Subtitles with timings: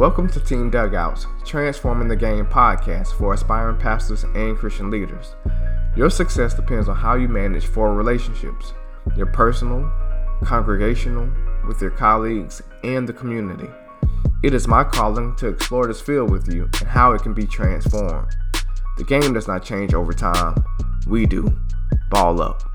[0.00, 5.34] Welcome to Team Dugouts, Transforming the Game podcast for aspiring pastors and Christian leaders.
[5.94, 8.72] Your success depends on how you manage four relationships
[9.14, 9.92] your personal,
[10.42, 11.30] congregational,
[11.68, 13.68] with your colleagues, and the community.
[14.42, 17.46] It is my calling to explore this field with you and how it can be
[17.46, 18.34] transformed.
[18.96, 20.64] The game does not change over time,
[21.08, 21.54] we do.
[22.08, 22.69] Ball up.